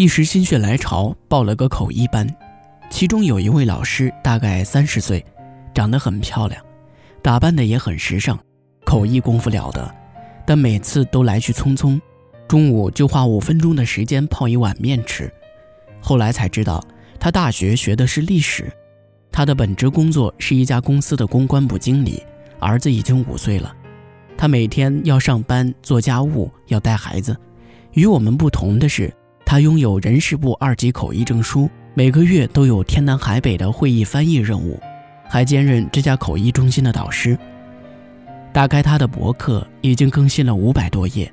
[0.00, 2.26] 一时心血来潮报了个口译班，
[2.88, 5.22] 其中有一位老师大概三十岁，
[5.74, 6.58] 长得很漂亮，
[7.20, 8.38] 打扮的也很时尚，
[8.86, 9.94] 口译功夫了得，
[10.46, 12.00] 但每次都来去匆匆，
[12.48, 15.30] 中午就花五分钟的时间泡一碗面吃。
[16.00, 16.82] 后来才知道，
[17.18, 18.72] 他大学学的是历史，
[19.30, 22.22] 他的本职工作是一家公司的公关部经理，
[22.58, 23.70] 儿子已经五岁了。
[24.34, 27.36] 他每天要上班做家务，要带孩子。
[27.92, 29.12] 与我们不同的是，
[29.50, 34.78] 他拥有人事部二级口译证书，每个月都有天南海北的会议翻译任务，
[35.28, 37.36] 还兼任这家口译中心的导师。
[38.52, 41.28] 打开他的博客，已经更新了五百多页，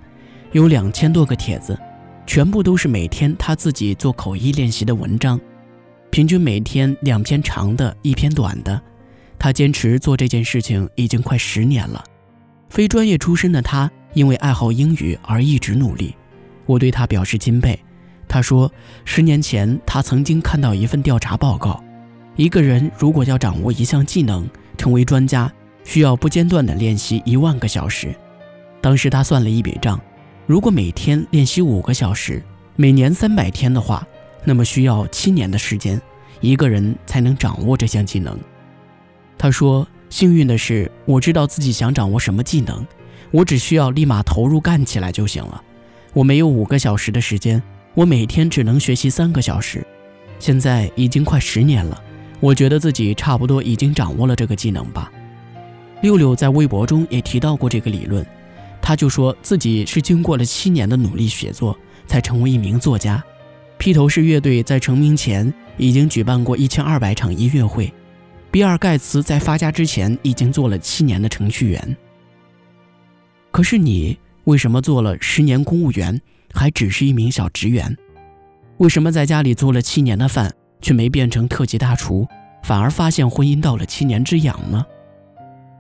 [0.52, 1.80] 有两千多个帖子，
[2.26, 5.40] 全部都是每天他自己做口译练习的文章，
[6.10, 8.82] 平均每天两篇长的，一篇短的。
[9.38, 12.04] 他坚持做这件事情已经快十年了。
[12.68, 16.16] 非专业出身的他，因为爱好英语而一直努力。
[16.66, 17.80] 我对他表示钦佩。
[18.28, 18.72] 他说，
[19.06, 21.84] 十年前他曾经看到一份调查报告：
[22.36, 25.52] 一个人如果要掌握一项技能，成为专家，
[25.84, 28.14] 需要不间断的练习一万个小时。
[28.82, 30.00] 当时他算了一笔账：
[30.46, 32.44] 如果每天练习五个小时，
[32.76, 34.06] 每年三百天的话，
[34.44, 36.02] 那么需要七年的时间，
[36.42, 38.38] 一个人才能掌握这项技能。
[39.38, 39.88] 他说。
[40.10, 42.88] 幸运的是，我知道自己想掌握什么技能，
[43.30, 45.62] 我只需要立马投入干起来就行了。
[46.14, 47.62] 我没有五个小时的时间，
[47.98, 49.84] 我每天只能学习三个小时。
[50.38, 52.00] 现在已经快十年了，
[52.40, 55.12] 我觉得自己差不多已经掌握了这个技能吧。
[56.04, 58.24] 六六在微博中也提到过这个理论，
[58.80, 61.76] 他就说自己是经过了七年的努力写作，
[62.06, 63.24] 才成为一名作家。
[63.80, 67.92] 披头士乐队在成名前已经举办过一千二百场音乐会。
[68.52, 71.98] 比尔·盖茨在发家之前已经做了七年的程序员。
[73.50, 76.22] 可是你为什么做了十年公务员，
[76.58, 77.96] 还只是一名小职员？
[78.78, 82.28] 为什么在家里做了七年的饭，却没变成特级大厨，
[82.64, 84.84] 反而发现婚姻到了七年之痒呢？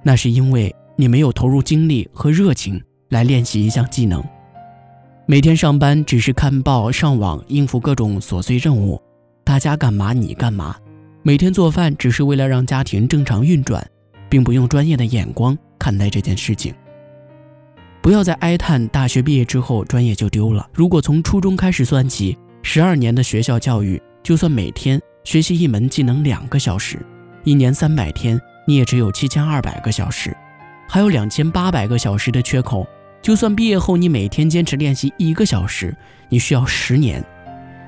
[0.03, 2.79] 那是因为你没有投入精力和热情
[3.09, 4.23] 来练习一项技能。
[5.25, 9.01] 每天上班只是看报、上网，应付各种琐碎任务，
[9.43, 10.75] 大家干嘛你干嘛。
[11.23, 13.83] 每天做饭只是为了让家庭正常运转，
[14.29, 16.71] 并不用专业的眼光看待这件事情。
[18.07, 20.65] 不要再哀叹大学毕业之后专业就丢了。
[20.73, 27.05] 如果从初中开始算起，十二年的学校教育，就算每天学习一门技能两个小时，
[27.43, 30.33] 一年三百天，你也只有七千二百个小时，
[30.87, 32.87] 还有两千八百个小时的缺口。
[33.21, 35.93] 就算毕业后你每天坚持练习一个小时，
[36.29, 37.21] 你需要十年。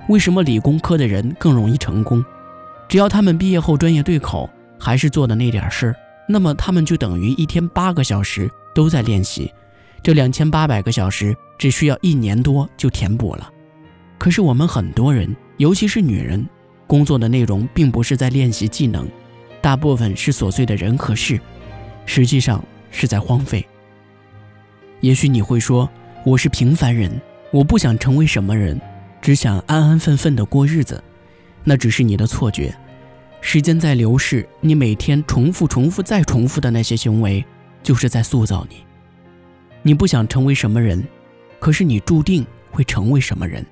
[0.09, 2.21] 为什么理工科的人更容易成功？
[2.89, 5.95] 只要他们毕业后专业对口，还是做的那点事儿，
[6.27, 9.49] 那么他们就等于一天八个小时都在练习，
[10.01, 13.51] 这两千八百个小时只需要一年多就填补了。
[14.17, 16.45] 可是我们很多人，尤其是女人，
[16.87, 19.07] 工作的内容并不是在练习技能，
[19.61, 21.39] 大部分是琐碎的人和事，
[22.05, 23.65] 实际上是在荒废。
[25.01, 25.89] 也许你会说，
[26.25, 27.09] 我是平凡人，
[27.51, 28.79] 我不想成为什么人，
[29.21, 31.01] 只想安安分分的过日子。
[31.63, 32.73] 那只是你的错觉，
[33.39, 37.45] 时间在流逝，你每天重复、重复再重复的那些行为，
[37.83, 38.77] 就是在塑造你。
[39.81, 41.05] 你不想成为什么人，
[41.59, 43.65] 可是你注定会成为什么人。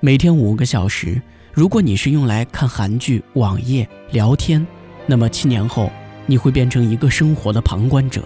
[0.00, 1.20] 每天五个小时，
[1.52, 4.66] 如果你是用来看韩剧、网页、聊天，
[5.06, 5.90] 那么七年后
[6.26, 8.24] 你会变成一个生活的旁观者。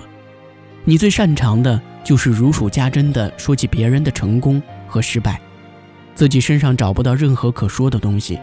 [0.84, 5.40] 你最擅长的就是如数家珍地说起别人的成功和失败。
[6.14, 8.38] 自己身上找不到任何可说的东西，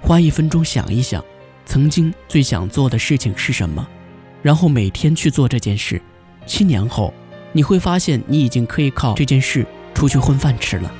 [0.00, 1.22] 花一分钟想一想，
[1.66, 3.86] 曾经最想做的事情是什么，
[4.40, 6.00] 然后每天去做这件事。
[6.46, 7.12] 七年后，
[7.52, 10.92] 你会发现你已经可以靠这件事出去混饭吃了。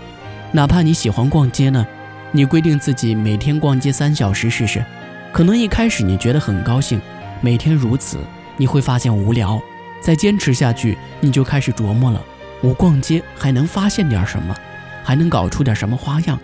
[0.53, 1.87] 哪怕你喜欢逛街呢，
[2.33, 4.85] 你规定自己每天逛街三小时试试，
[5.33, 7.01] 可能一开始你觉得很高兴，
[7.41, 8.19] 每天如此，
[8.57, 9.61] 你会发现无聊。
[10.01, 12.23] 再坚持下去，你就开始琢磨了：
[12.61, 14.55] 我逛街还能发现点什么？
[15.03, 16.39] 还能搞出点什么花样？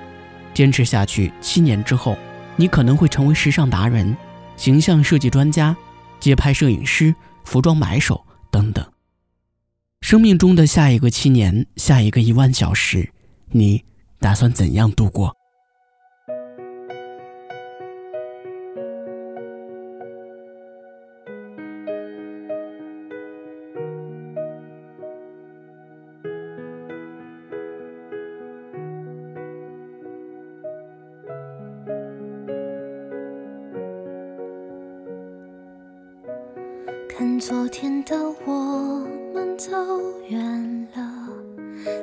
[0.54, 2.16] 坚持下去，七年之后，
[2.56, 4.16] 你可能会成为时尚达人、
[4.56, 5.76] 形象设计专家、
[6.18, 7.14] 街拍摄影师、
[7.44, 8.84] 服装买手等等。
[10.00, 13.12] 生命中的下一个七年，下一个一万小时，
[13.48, 13.84] 你
[14.18, 15.36] 打算怎样度过？
[37.40, 38.14] 昨天的
[38.44, 39.02] 我
[39.32, 39.72] 们走
[40.28, 41.26] 远了，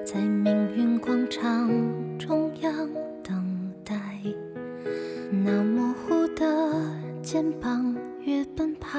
[0.03, 1.69] 在命运广场
[2.17, 2.73] 中央
[3.21, 3.93] 等待。
[5.29, 6.43] 那模糊的
[7.21, 8.97] 肩膀，越奔跑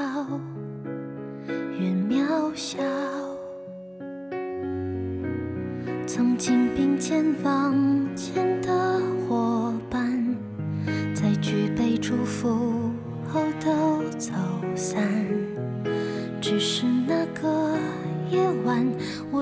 [1.49, 2.81] 越渺小。
[6.07, 7.68] 曾经并肩往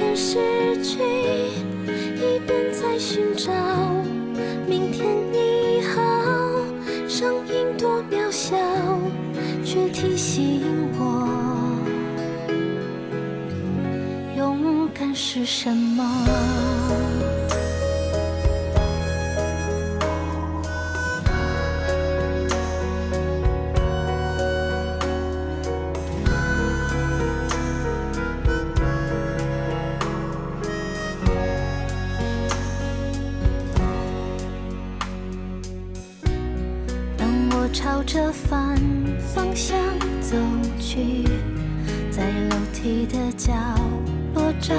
[0.00, 0.98] 边失去，
[2.16, 3.52] 一边在寻找。
[4.66, 6.00] 明天你好，
[7.06, 8.56] 声音多渺小，
[9.62, 10.62] 却提醒
[10.98, 11.28] 我，
[14.38, 16.69] 勇敢是什么。
[38.00, 38.78] 朝着反
[39.18, 39.78] 方向
[40.22, 40.34] 走
[40.78, 41.22] 去，
[42.10, 43.52] 在楼梯的角
[44.34, 44.74] 落找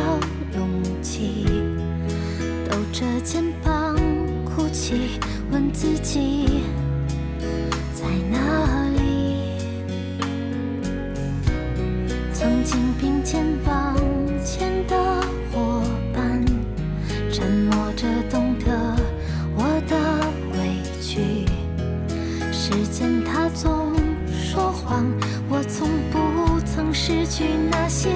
[27.31, 28.10] 去那些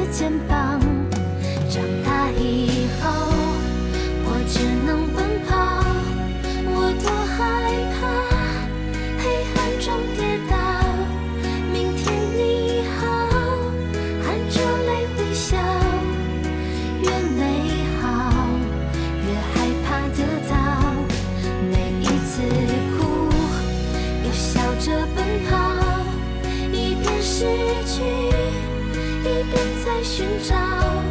[30.05, 31.04] 寻找。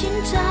[0.00, 0.49] 寻找。